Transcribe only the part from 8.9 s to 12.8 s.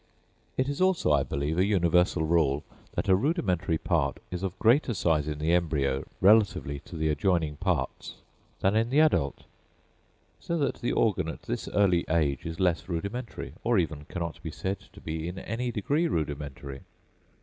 adult; so that the organ at this early age is